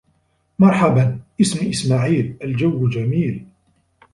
[0.59, 3.45] مرحبا إسمي إسماعيل الجو جميل